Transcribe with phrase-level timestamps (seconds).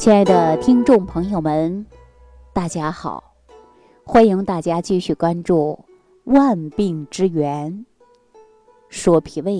[0.00, 1.84] 亲爱的听众朋友们，
[2.54, 3.34] 大家好！
[4.02, 5.78] 欢迎大家继续关注
[6.32, 7.84] 《万病之源
[8.88, 9.52] 说脾胃》。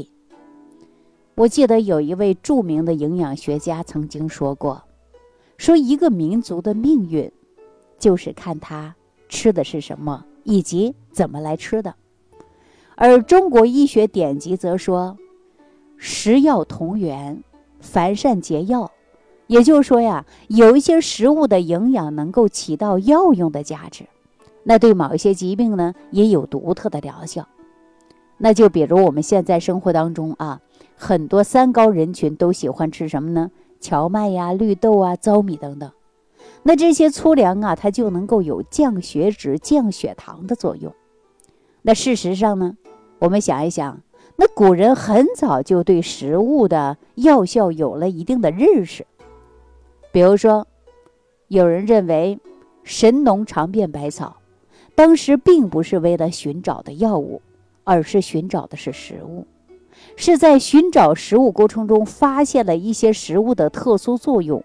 [1.34, 4.82] 我记得有一位著名的营养学家曾经说过
[5.58, 7.30] ：“说一个民族的命运，
[7.98, 8.96] 就是看他
[9.28, 11.94] 吃的是什么，以及怎么来吃的。”
[12.96, 15.18] 而中国医学典籍则说
[15.98, 17.44] ：“食药同源，
[17.78, 18.90] 凡善解药。”
[19.50, 24.04] 也就是说呀，有一些食物的营养能够起到药用的价值，
[24.62, 27.48] 那对某一些疾病呢也有独特的疗效。
[28.38, 30.60] 那就比如我们现在生活当中啊，
[30.94, 33.50] 很多三高人群都喜欢吃什么呢？
[33.80, 35.90] 荞麦呀、绿豆啊、糙米等等。
[36.62, 40.94] 那这些粗粮啊，它就能够有降血脂、降血糖的作用。
[41.82, 42.76] 那事实上呢，
[43.18, 44.00] 我们想一想，
[44.36, 49.04] 那古人很早就对食物的药效有了一定的认识。
[50.12, 50.66] 比如说，
[51.48, 52.38] 有人认为
[52.82, 54.36] 神农尝遍百草，
[54.94, 57.40] 当时并不是为了寻找的药物，
[57.84, 59.46] 而是寻找的是食物，
[60.16, 64.64] 是在寻找食物过程中发现了一些食物的特殊作用。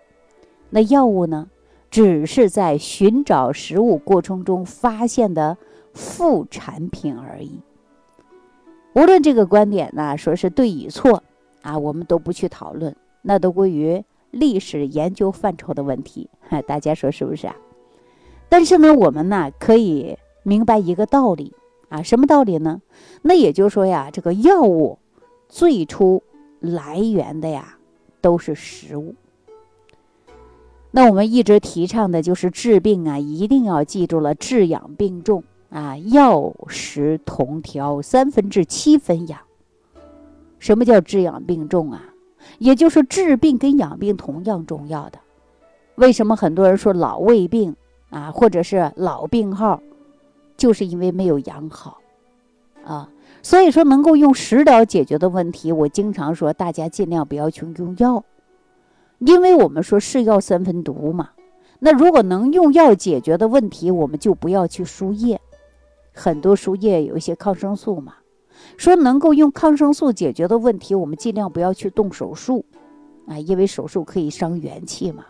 [0.72, 1.48] 那药物呢，
[1.92, 5.58] 只是在寻找食物过程中发现的
[5.94, 7.60] 副产品而已。
[8.94, 11.22] 无论这个观点呢，说是对与错
[11.62, 14.04] 啊，我们都不去讨论，那都归于。
[14.36, 16.30] 历史研究范畴的问题，
[16.68, 17.56] 大家说是不是啊？
[18.50, 21.54] 但是呢，我们呢可以明白一个道理
[21.88, 22.82] 啊，什么道理呢？
[23.22, 25.00] 那也就是说呀，这个药物
[25.48, 26.22] 最初
[26.60, 27.78] 来源的呀
[28.20, 29.16] 都是食物。
[30.92, 39.40] 那我们一直提倡的就是治病啊，一定要记住了，治养并重啊，药食同调，三分治七分养。
[40.60, 42.04] 什么叫治养并重啊？
[42.58, 45.20] 也就是治病跟养病同样重要的，
[45.96, 47.76] 为什么很多人说老胃病
[48.10, 49.82] 啊，或者是老病号，
[50.56, 52.00] 就是因为没有养好，
[52.86, 53.10] 啊，
[53.42, 58.24] 所以说能够用食疗解决的问题，我经常说大家尽量不要去用药，
[59.20, 61.30] 因为我们说是药三分毒嘛，
[61.80, 65.40] 那如果能用药解决的问题，我们就不要去输液，
[66.14, 68.16] 很多输液有一些抗生素嘛。
[68.78, 72.66] 说能够用抗生素解决的问题，我们尽量不要去动手术，
[73.28, 75.26] 啊，因为手术可以伤元气嘛。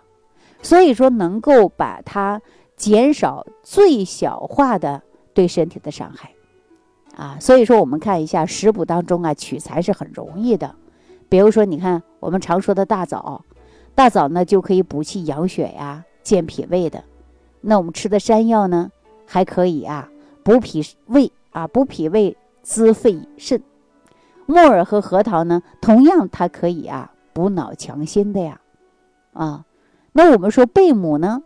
[0.62, 2.42] 所以说能够把它
[2.76, 5.02] 减少最小化的
[5.34, 6.32] 对身体的伤害，
[7.16, 10.74] 啊，所以说我们看一下食补当中啊，取材是很容易的。
[11.30, 13.44] 比如说，你看我们常说的大枣，
[13.94, 17.04] 大枣呢就可以补气养血呀，健脾胃的。
[17.62, 18.92] 那我们吃的山药呢，
[19.26, 20.10] 还可以啊，
[20.44, 22.36] 补脾胃啊，补脾胃。
[22.66, 23.62] 滋肺肾，
[24.48, 28.60] 木耳和核桃呢，同样它可以啊补脑强心的呀，
[29.34, 29.66] 啊，
[30.14, 31.44] 那我们说贝母呢，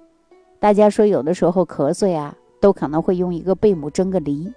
[0.62, 4.54] 大家说有的时候咳嗽呀，都可能会用一个贝母蒸个梨，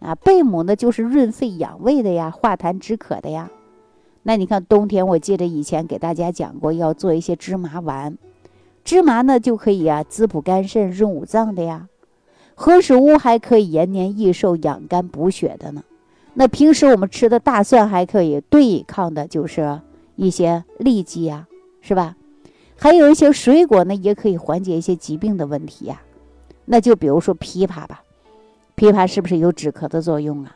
[0.00, 3.50] 啊，贝母呢就是润肺养胃的呀，化痰止渴的呀。
[4.22, 8.16] 那你看冬天，我记得以前给大家讲过，要做一些芝麻丸，
[8.82, 11.90] 芝麻呢就可以啊滋补肝肾、润五脏的呀。
[12.54, 15.82] 何首乌还可以延年益寿、养肝补血的呢。
[16.38, 19.80] 那平时我们吃的大蒜还可以对抗的，就是
[20.16, 21.48] 一些痢疾呀，
[21.80, 22.14] 是吧？
[22.76, 26.02] 还有一些水果呢，也可以缓解一些疾病的问题呀。
[26.66, 28.02] 那就比如说枇杷吧，
[28.76, 30.54] 枇杷是不是有止咳的作用啊？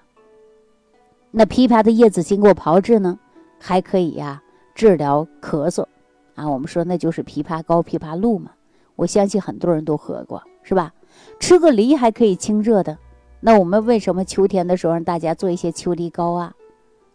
[1.30, 3.18] 那枇杷的叶子经过炮制呢，
[3.58, 4.42] 还可以呀
[4.74, 5.86] 治疗咳嗽
[6.34, 6.46] 啊。
[6.46, 8.50] 我们说那就是枇杷膏、枇杷露嘛。
[8.96, 10.92] 我相信很多人都喝过，是吧？
[11.38, 12.98] 吃个梨还可以清热的。
[13.40, 16.54] 那我们为什么秋天的时候让大家做一些秋梨膏啊？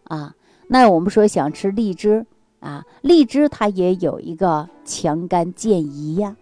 [0.05, 0.35] 啊，
[0.67, 2.25] 那我们说想吃荔枝
[2.59, 6.35] 啊，荔枝它也有一个强肝健胰呀。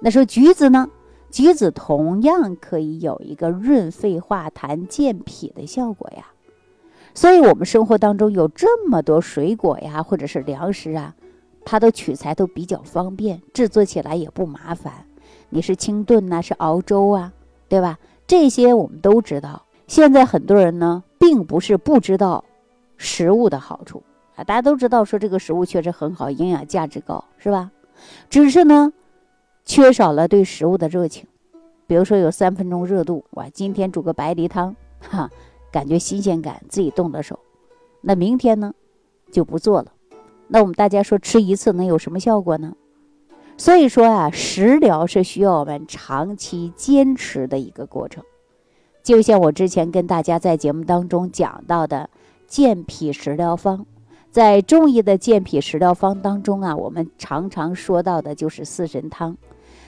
[0.00, 0.90] 那说橘子呢，
[1.30, 6.26] 橘子同样可以有一个润肺化痰健脾的效果呀。
[7.14, 11.14] 所以，我们生活当中有这么多水果呀，或者是粮食啊，
[11.64, 14.92] 它的取材都比较方便，制作起来也不麻烦。
[15.48, 17.32] 你是清炖呐，是熬粥啊，
[17.68, 17.98] 对吧？
[18.26, 22.44] 这些我们都知道，现在很多人呢，并不是不知道
[22.96, 24.02] 食物的好处
[24.34, 27.70] 啊，大家都知道说这个食物确实很好，营养价值高，是吧？
[28.28, 28.92] 只是呢，
[29.64, 31.26] 缺少了对食物的热情。
[31.86, 35.30] 比如说有三分钟热度，哇，今天煮个白梨汤，哈，
[35.70, 37.38] 感觉新鲜感，自己动的手。
[38.00, 38.74] 那明天呢，
[39.30, 39.92] 就不做了。
[40.48, 42.74] 那我们大家说吃一次能有什么效果呢？
[43.58, 48.22] 所以说啊，食疗是需要我们长期坚持的一个过程。
[49.02, 52.10] 就像我之前跟大家在节目当中讲到的
[52.46, 53.86] 健脾食疗方，
[54.30, 59.36] 在中医的健脾食疗方当中啊，我们常常说到的就是四神汤。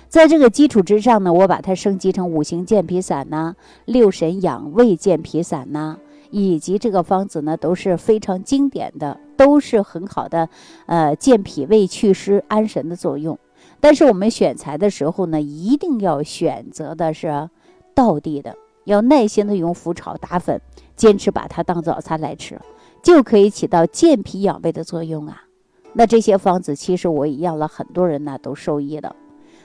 [0.09, 3.55] 在这个基础之上呢，我把它升级成五行健脾散呐、
[3.85, 5.99] 六神养胃健脾散呐，
[6.31, 10.49] 以及这个方子呢都是非常经典的，都是很好的，
[10.87, 13.39] 呃，健脾胃、祛湿、安神的作用。
[13.81, 17.49] 但是我们选材的时候呢，一定要选择的是
[17.95, 20.61] 道地的，要耐心的用麸炒打粉，
[20.97, 22.61] 坚持把它当早餐来吃，
[23.03, 25.45] 就可以起到健脾养胃的作用啊。
[25.93, 29.15] 那这些方子其实我也要了很多人呢都受益了。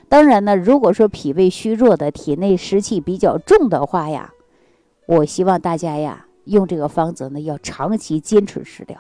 [0.09, 4.31] 当然呢，如果说脾胃虚弱的、体内湿气比较重的话呀，
[5.07, 8.97] 我希望大家呀用这个方子呢要长期坚持食疗。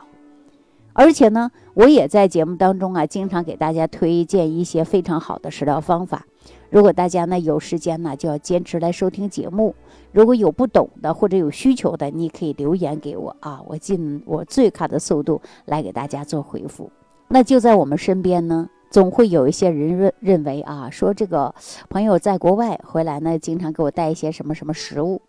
[0.93, 6.25] 而且呢，我也在节目当中啊经常给大家推荐一些非常好的食疗方法。
[6.69, 9.75] 如果大家呢有时间呢，就要坚持来收听节目。
[10.11, 16.89] 如果有不懂的或者有需求的，你可以留言给我啊，我尽我最快的速度来给大家做回复。
[17.27, 18.69] 那就在我们身边呢。
[18.91, 21.55] 总会有一些人认认为啊，说这个
[21.89, 25.19] 朋友在国外回来呢，经常给我带一些什么什么食物，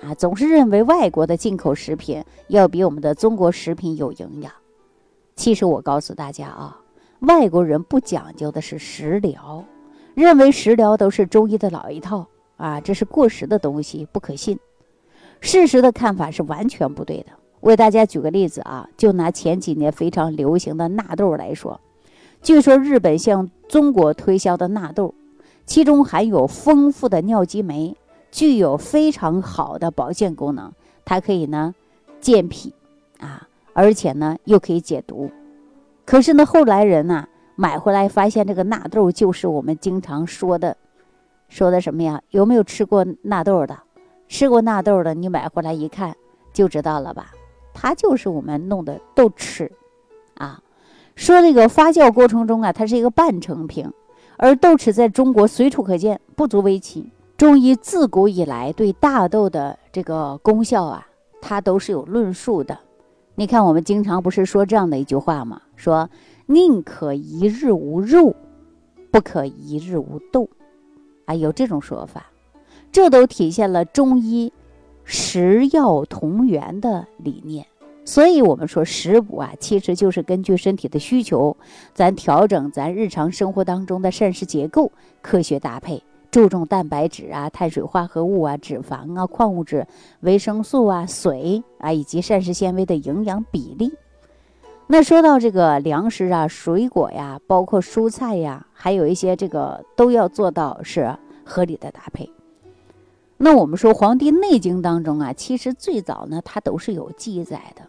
[0.00, 4.52] 啊，总是认为外国的进口食品要比我们的中国食品有营养。
[5.34, 6.80] 其实我告诉大家啊，
[7.20, 9.64] 外国人不讲究的是食疗，
[10.14, 12.26] 认为食疗都是中医的老一套
[12.56, 14.58] 啊，这是过时的东西，不可信。
[15.40, 17.32] 事实的看法是完全不对的。
[17.62, 21.80] 为大家举个例子啊，就拿前几年非常流行的纳豆来说。
[22.42, 25.14] 据说日本向中国推销的纳豆，
[25.64, 27.96] 其中含有丰富的尿激酶，
[28.32, 30.72] 具有非常好的保健功能。
[31.04, 31.74] 它可以呢
[32.20, 32.74] 健脾
[33.18, 35.30] 啊，而且呢又可以解毒。
[36.04, 40.76] 可是呢，后来人呢买回来发现这个纳豆就是我们经常说的，
[41.48, 42.20] 说的什么呀？
[42.30, 43.78] 有没有吃过纳豆的？
[44.28, 46.16] 吃过纳豆的，你买回来一看
[46.52, 47.32] 就知道了吧？
[47.74, 49.70] 它就是我们弄的豆豉
[50.34, 50.60] 啊。
[51.14, 53.86] 说这个发酵过程中啊，它是一个半成品，
[54.38, 57.12] 而豆豉在中国随处可见，不足为奇。
[57.36, 61.06] 中医自古以来对大豆的这个功效啊，
[61.40, 62.78] 它都是有论述的。
[63.34, 65.62] 你看，我们经常不是说这样的一句话吗？
[65.74, 66.10] 说
[66.46, 68.36] 宁可一日无肉，
[69.10, 70.48] 不可一日无豆，
[71.24, 72.26] 啊，有这种说法，
[72.92, 74.52] 这都体现了中医
[75.04, 77.66] 食药同源的理念。
[78.04, 81.56] 所以，我们说食补啊，其实就是根据身体的需求，
[81.94, 84.92] 咱调整咱日常生活当中的膳食结构，
[85.22, 86.02] 科学搭配，
[86.32, 89.86] 注重蛋白质啊、碳水化合物啊、脂肪啊、矿物质、
[90.20, 93.92] 维生素啊、水啊以及膳食纤维的营养比例。
[94.86, 101.14] 那说到这个粮食啊、水果呀，包括蔬菜呀，还有一些这个都要做到是
[101.44, 102.30] 合理的搭配。
[103.36, 107.82] 那我们说《黄帝内经》当中啊，其实最早呢，它都是有记载的。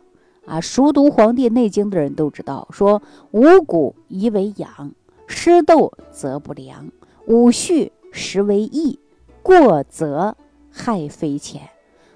[0.46, 3.02] 啊，熟读《黄帝内经》的人都知道，说
[3.32, 4.92] 五谷宜为养，
[5.28, 6.90] 湿豆则不良；
[7.28, 9.00] 五畜食为益，
[9.42, 10.38] 过则
[10.70, 11.62] 害非浅；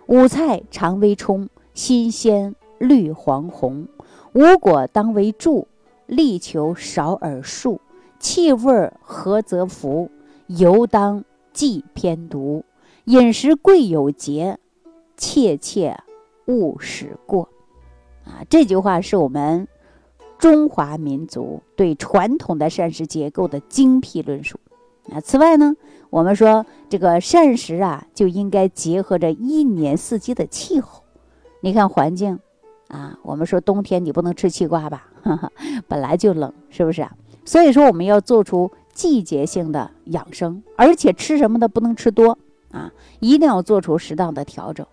[0.05, 3.87] 五菜常为充，新鲜绿黄红；
[4.33, 5.67] 五果当为助，
[6.05, 7.79] 力求少而数；
[8.19, 10.11] 气味合则服，
[10.45, 12.63] 油当忌偏毒；
[13.05, 14.59] 饮食贵有节，
[15.17, 15.97] 切切
[16.45, 17.49] 勿使过。
[18.23, 19.67] 啊，这句话是我们
[20.37, 24.59] 中华民族对传统的膳食结构的精辟论述。
[25.11, 25.75] 啊，此外呢，
[26.09, 31.03] 我们说这个膳食啊，就应该结合着一年四季的气候。
[31.61, 32.39] 你看环境
[32.89, 35.09] 啊，我们说冬天你不能吃西瓜吧，
[35.87, 37.11] 本来就冷，是不是啊？
[37.45, 42.37] 所以说我们要做出季节性的养生，而且吃什么的不能吃多
[42.71, 44.85] 啊，一定要做出适当的调整。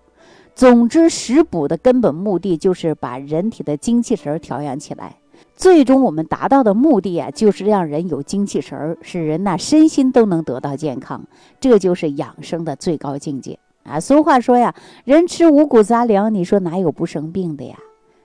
[0.55, 5.17] 总之，食补的根本目的就是把人体的精气神调养起来。
[5.57, 11.25] 最终，我们达到的目的啊，就是让人有精气神儿，使人呐身心都能得到健康。
[11.61, 14.01] 这就是养生的最高境界啊！
[14.01, 17.79] 俗话说呀，人吃五谷杂粮，你说哪有不生病的呀？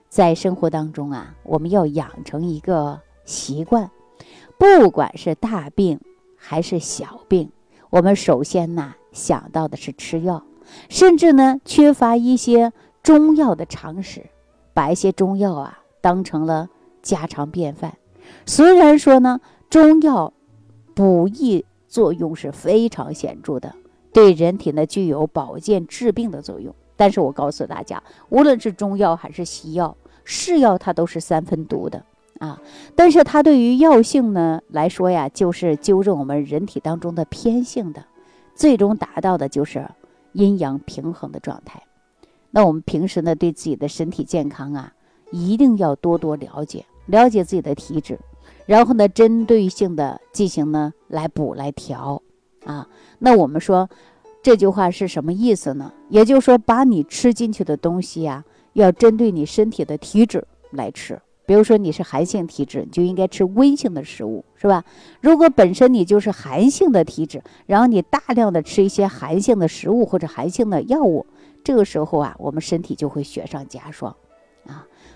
[0.08, 3.90] 在生活当中啊，我们要养成一个习惯，
[4.58, 6.00] 不管是大病
[6.36, 7.50] 还是小病，
[7.90, 10.42] 我们首先呐想到的是吃药。
[10.88, 12.72] 甚至呢，缺乏一些
[13.04, 14.26] 中药的常识，
[14.74, 16.68] 把一些中药啊当成了
[17.02, 17.96] 家常便饭。
[18.46, 20.32] 虽然说呢，中药
[20.94, 23.74] 补益作用是非常显著的，
[24.12, 26.74] 对人体呢具有保健治病的作用。
[26.96, 32.04] 但是我告诉大家，无论是中药还是西药，是药它都是三分毒的
[32.38, 32.60] 啊。
[32.94, 38.04] 但是它对于药性呢来说呀，就是纠正我们人体当中的偏性的，
[38.54, 39.86] 最终达到的就是。
[40.32, 41.82] 阴阳平衡的状态，
[42.52, 44.92] 那我们平时呢，对自己的身体健康啊，
[45.32, 48.18] 一定要多多了解，了解自己的体质，
[48.66, 52.22] 然后呢，针对性的进行呢来补来调
[52.64, 52.86] 啊。
[53.18, 53.88] 那我们说
[54.42, 55.92] 这句话是什么意思呢？
[56.08, 61.20] 也就是说，把你吃进去的东西呀，要针对你身体的体质来吃。
[61.46, 64.84] 比如说你是寒性体质，你就应该吃温性的食物，是吧？
[65.20, 71.26] 如果本身你就是寒性的体质，然后你大量的吃一些寒性的食物或者寒性的药物，
[71.64, 74.14] 这个时候啊，我们身体就会雪上加霜，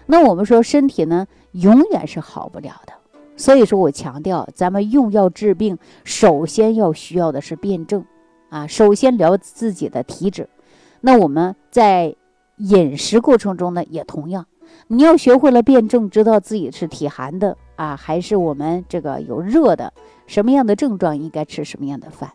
[0.06, 2.92] 那我们说身体呢，永远是好不了的。
[3.36, 8.04] 所以说我强调，咱们用药治病，首先要需要的是辩证，
[8.48, 10.48] 啊，首先了自己的体质。
[11.00, 12.14] 那我们在
[12.58, 14.46] 饮食过程中呢，也同样。
[14.86, 19.92] 你要学会了辩证，知道自己是体寒的啊，还是我们这个有热的，
[20.26, 22.30] 什么样的症状应该吃什么样的饭，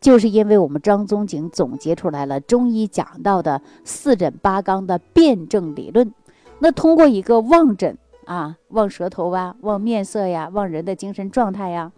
[0.00, 6.12] 就是因为我们张宗景总结出来了中医讲到的四诊八纲的辩证理论。
[6.58, 11.92] 那通过一个望诊啊，望舌头啊，望面色呀，望人的精神状态呀，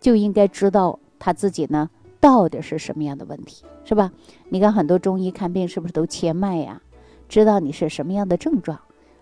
[0.00, 4.12] 就应该知道他自己呢到底是什么样的问题，是吧？
[4.48, 6.80] 你看很多中医看病是不是都切脉呀？
[7.28, 8.78] 知道你是什么样的症状？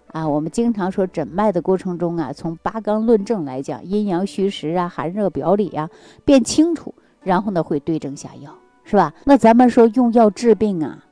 [0.09, 5.91] 啊，我们经常说诊脉的过程中啊，从八纲论证来讲，阴阳虚实啊，寒热表里啊，
[6.25, 9.13] 辨清楚，然后呢会对症下药，是吧？
[9.25, 11.05] 那咱们说用药治病啊，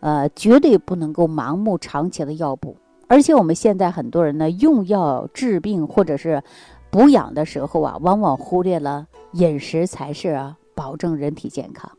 [0.00, 2.76] 呃，绝对不能够盲目长期的药补，
[3.10, 6.40] 而且我们现在很多人呢用药治病或者是
[6.90, 11.90] 补养的时候啊，往往忽略了饮食才是啊保证人体健康，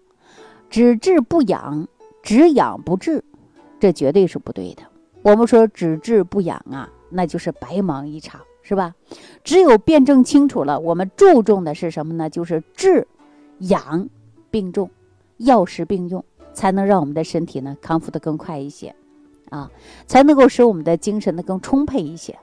[0.70, 1.86] 只治不养，
[2.24, 3.22] 只养不治，
[3.78, 4.84] 这绝对是不对的。
[5.22, 8.96] 我们说只治不养啊，那就是白忙一场，是吧？
[9.44, 12.30] 只有辩证清楚了，我们注重的是什么呢？
[12.30, 13.06] 就是治、
[13.60, 14.08] 养
[14.50, 14.90] 并重，
[15.36, 18.96] 药食并用，才能让我们的身体呢康复的更快一些，
[19.52, 19.70] 啊，
[20.08, 22.40] 才能够使我们的精神呢更充沛一些。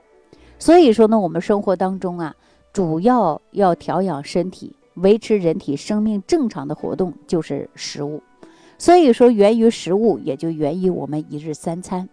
[0.57, 2.35] 所以说呢，我们生活当中啊，
[2.71, 8.23] 主要要调养身体、维持人体生命正常的活动，就是食物。
[8.77, 12.07] 所以说，源于食物，也就源于我们一日三餐。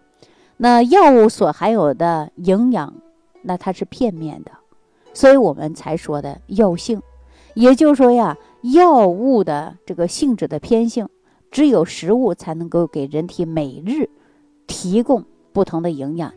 [0.57, 2.95] 那药物所含有的营养，
[3.43, 4.51] 那它是片面的，
[5.13, 7.01] 所以我们才说的药性。
[7.55, 11.09] 也就是说呀，药物的这个性质的偏性，
[11.51, 14.09] 只有食物才能够给人体每日
[14.67, 16.33] 提供不同的营养，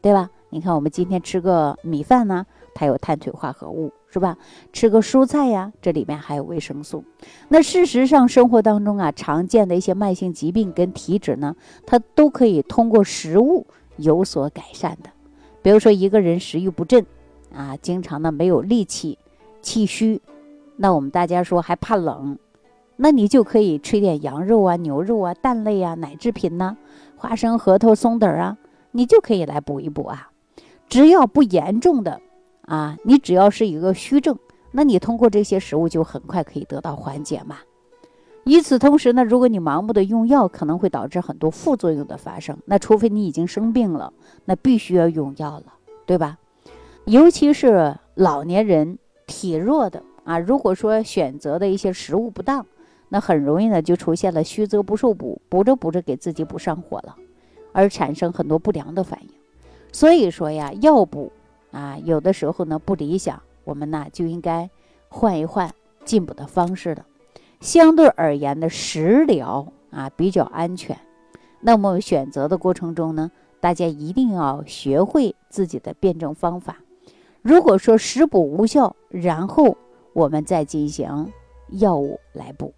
[0.00, 0.30] 对吧？
[0.50, 3.92] 你看，我们今天吃个米饭呢，它有碳水化合物。
[4.14, 4.38] 是吧？
[4.72, 7.02] 吃个蔬菜呀，这里面还有维生素。
[7.48, 13.66] 那事实上，生活当中啊，常见的一些慢性疾病跟体质呢，它都可以通过食物
[13.96, 15.10] 有所改善的。
[15.62, 17.04] 比如说，一个人食欲不振
[17.52, 19.18] 啊，经常呢没有力气、
[19.60, 20.22] 气虚，
[20.76, 22.38] 那我们大家说还怕冷，
[22.94, 26.76] 那你就可以吃点羊肉啊、牛肉啊、蛋类啊、奶制品呐、
[27.24, 28.58] 花生、核桃、松子啊，
[28.90, 30.28] 你就可以来补一补啊。
[30.90, 32.20] 只要不严重的。
[32.66, 34.38] 啊，你只要是一个虚症，
[34.72, 37.56] 那你通过这些食物就很快可以得到缓解嘛。
[38.44, 42.58] 与此同时呢，如果你盲目的用药，可能会导致很多副作用的发生。
[42.66, 44.12] 那除非你已经生病了，
[44.44, 46.36] 那必须要用药了，对吧？
[47.06, 52.66] 尤其是老年人、体弱的啊，如果说选择的一些食物不当，
[53.14, 57.14] 那很容易呢就出现了虚则不受补，补着补着给自己补上火了，
[57.70, 59.28] 而产生很多不良的反应。
[59.92, 61.30] 所以说呀，药补。
[61.70, 64.68] 啊，有的时候呢不理想，我们呢就应该
[65.08, 65.72] 换一换
[66.04, 67.06] 进补的方式了。
[67.60, 70.98] 相对而言的，食疗啊比较安全。
[71.60, 73.30] 那么选择的过程中呢，
[73.60, 76.78] 大家一定要学会自己的辩证方法。
[77.42, 79.76] 如果说食补无效，然后
[80.12, 81.32] 我们再进行
[81.70, 82.74] 药物来补。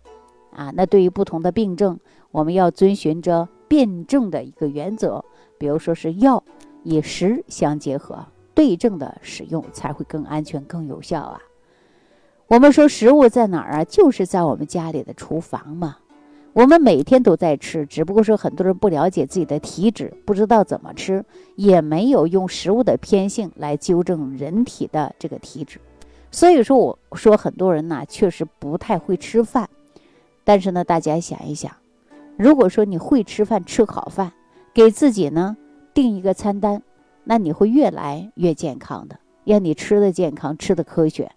[0.57, 2.01] 啊，那对于不同的病症，
[2.33, 5.25] 我们要遵循着辩证的一个原则，
[5.59, 6.43] 比如说是药
[6.83, 8.27] 以食相结合。
[8.55, 11.39] 对症的使用才会更安全、更有效啊！
[12.47, 13.85] 我们说食物在哪儿啊？
[13.85, 15.99] 就是在我们家里的厨房嘛。
[16.55, 21.23] 我们每天都在吃，只不过说很多人不了解自己的体质，不知道怎么吃，
[21.57, 25.79] 也没有用食物的偏性来纠正人体的这个体质。
[26.31, 29.69] 所以说，我说很多人呢确实不太会吃饭。
[30.47, 31.73] 但是呢，大家想一想，
[32.37, 34.33] 如果说你会吃饭、吃好饭，
[34.73, 35.57] 给自己呢
[35.93, 36.81] 定一个餐单。
[37.25, 41.33] 那你会越来越健康的，让你吃的健康，吃的科学。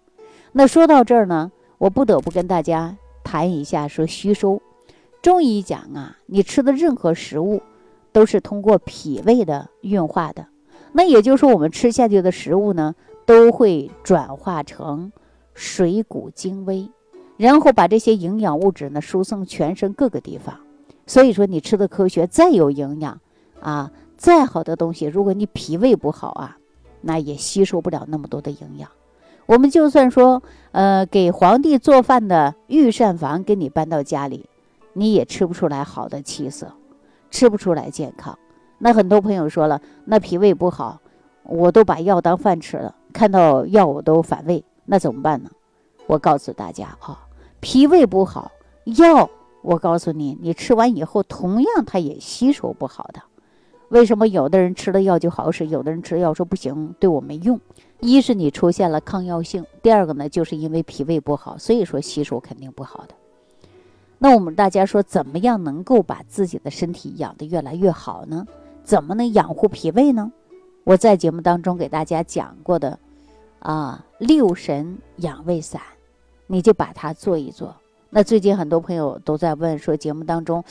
[0.52, 4.62] 那说到这儿呢，我不得不跟大家谈一下说虚收。
[5.20, 7.60] 中医讲啊，你吃的任何食物
[8.12, 10.46] 都是通过脾胃的运化的。
[10.92, 12.94] 那也就是说，我们吃下去的食物呢，
[13.26, 15.10] 都会转化成
[15.52, 16.88] 水谷精微，
[17.40, 20.54] 然后把这些营养物质呢输送全身各个地方。
[21.06, 23.18] 所以说，你吃的科学，再有营养
[23.60, 23.90] 啊。
[24.18, 26.58] 再好的东西，如果你脾胃不好啊，
[27.00, 28.90] 那也吸收不了那么多的营养。
[29.46, 30.42] 我们就算说，
[30.72, 34.46] 呃，给皇帝做饭的御膳房给你搬到家里，
[34.92, 36.70] 你也吃不出来好的气色，
[37.30, 38.38] 吃不出来健康。
[38.76, 41.00] 那很多朋友说了，那脾胃不好，
[41.44, 45.50] 我都把药当饭吃了，看到药我都反胃，那怎么办呢？
[46.06, 47.26] 我告诉大家啊，
[47.60, 48.50] 脾胃不好，
[48.84, 49.28] 药
[49.62, 53.22] 我告诉你，你吃完以后同样它也吸收不好的。
[53.90, 57.60] 为什么有的人吃了药就好使，有的人吃了药说不行，对我没用？
[57.98, 63.14] 一是你出现了抗药性，第二个呢，就是因为脾胃不好，所以说吸收肯定不好的。
[64.18, 68.46] 那我们大家说，怎么样能够把自己的身体养得越来越好呢？
[68.84, 70.30] 怎么能养护脾胃呢？
[70.84, 72.98] 我在节目当中给大家讲过的，
[73.58, 75.80] 啊，六神养胃散，
[76.50, 77.76] 你就把它做一做。
[78.10, 80.64] 那最近很多朋友都在问说，节目当中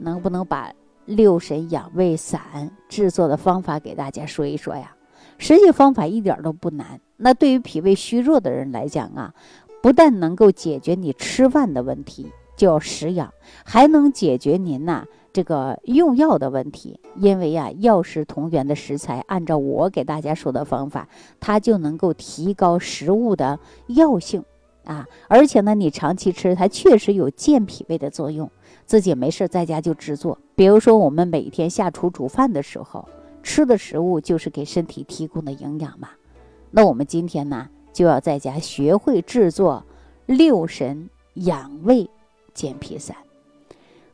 [0.00, 0.72] 能不能把
[1.04, 4.96] 六神养胃散制作的方法给大家说一说呀？
[5.36, 6.98] 实际方法一点都不难。
[7.18, 9.34] 那对于脾胃虚弱的人来讲啊，
[9.82, 13.30] 不但能够解决你吃饭的问题，就要食养，
[13.62, 16.98] 还能解决您呐这个用药的问题。
[17.16, 21.06] 因为呀，药食同源的食材，按照我给大家说的方法，
[21.38, 24.42] 它就能够提高食物的药性
[24.86, 25.06] 啊。
[25.28, 28.50] 而且呢，你长期吃，它确实有健脾胃的作用。
[28.86, 33.06] 自己没事在家就制作，比如说我们每天下厨煮饭的时候。
[33.48, 36.08] 吃的食物就是给身体提供的营养嘛。
[36.72, 39.84] 那我们今天呢，就要在家学会制作
[40.26, 42.10] 六神养胃
[42.52, 43.16] 健脾散。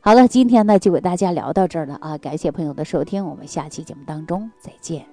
[0.01, 2.15] 好了，今天呢就给大家聊到这儿了啊！
[2.19, 5.12] 感谢朋友的收听，我们下期节目当中再见。